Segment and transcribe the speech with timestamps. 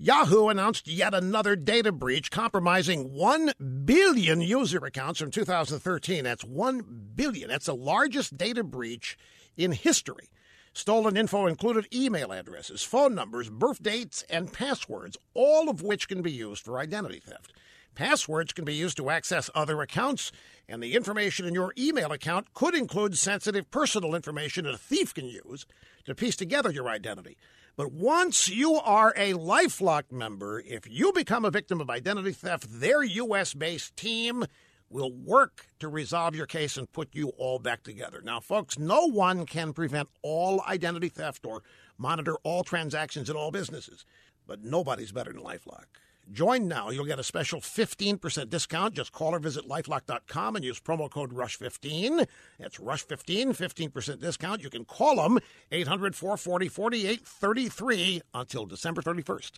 [0.00, 3.52] Yahoo announced yet another data breach compromising 1
[3.84, 6.22] billion user accounts from 2013.
[6.22, 7.48] That's 1 billion.
[7.48, 9.18] That's the largest data breach
[9.56, 10.28] in history.
[10.72, 16.22] Stolen info included email addresses, phone numbers, birth dates, and passwords, all of which can
[16.22, 17.52] be used for identity theft.
[17.94, 20.30] Passwords can be used to access other accounts,
[20.68, 25.12] and the information in your email account could include sensitive personal information that a thief
[25.12, 25.66] can use
[26.04, 27.36] to piece together your identity.
[27.76, 32.66] But once you are a Lifelock member, if you become a victim of identity theft,
[32.80, 33.54] their U.S.
[33.54, 34.44] based team
[34.90, 38.20] will work to resolve your case and put you all back together.
[38.24, 41.62] Now, folks, no one can prevent all identity theft or
[41.96, 44.04] monitor all transactions in all businesses,
[44.46, 45.84] but nobody's better than Lifelock.
[46.30, 46.90] Join now.
[46.90, 48.94] You'll get a special 15% discount.
[48.94, 52.26] Just call or visit lifelock.com and use promo code RUSH15.
[52.58, 54.62] That's RUSH15, 15% discount.
[54.62, 55.38] You can call them
[55.72, 59.52] 800 440 4833 until December 31st.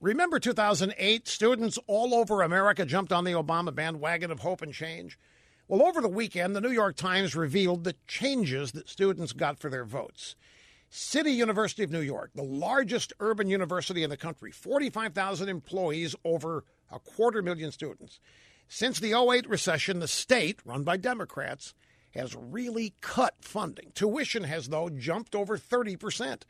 [0.00, 1.26] Remember 2008?
[1.26, 5.18] Students all over America jumped on the Obama bandwagon of hope and change.
[5.68, 9.68] Well, over the weekend, the New York Times revealed the changes that students got for
[9.68, 10.36] their votes.
[10.88, 16.64] City University of New York, the largest urban university in the country, 45,000 employees, over
[16.90, 18.20] a quarter million students.
[18.68, 21.74] Since the 08 recession, the state, run by Democrats,
[22.14, 23.92] has really cut funding.
[23.94, 26.42] Tuition has, though, jumped over 30%.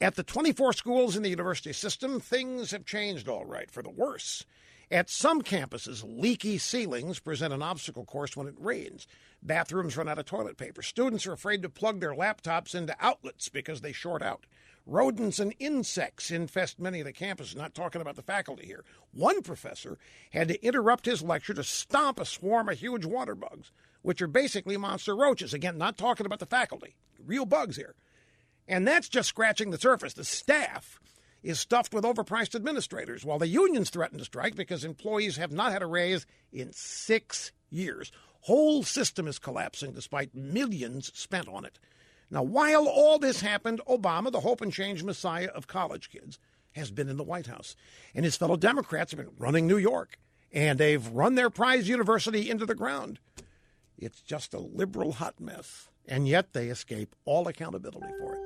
[0.00, 3.90] At the 24 schools in the university system, things have changed all right for the
[3.90, 4.44] worse.
[4.90, 9.06] At some campuses, leaky ceilings present an obstacle course when it rains.
[9.42, 10.80] Bathrooms run out of toilet paper.
[10.80, 14.46] Students are afraid to plug their laptops into outlets because they short out.
[14.86, 18.82] Rodents and insects infest many of the campuses, not talking about the faculty here.
[19.12, 19.98] One professor
[20.32, 24.26] had to interrupt his lecture to stomp a swarm of huge water bugs, which are
[24.26, 25.52] basically monster roaches.
[25.52, 26.96] Again, not talking about the faculty.
[27.22, 27.94] Real bugs here.
[28.66, 30.14] And that's just scratching the surface.
[30.14, 30.98] The staff
[31.42, 35.72] is stuffed with overpriced administrators, while the unions threaten to strike because employees have not
[35.72, 38.10] had a raise in six years.
[38.40, 41.78] Whole system is collapsing despite millions spent on it.
[42.30, 46.38] Now, while all this happened, Obama, the hope and change messiah of college kids,
[46.72, 47.74] has been in the White House.
[48.14, 50.18] And his fellow Democrats have been running New York.
[50.52, 53.18] And they've run their prize university into the ground.
[53.98, 55.88] It's just a liberal hot mess.
[56.06, 58.37] And yet they escape all accountability for it.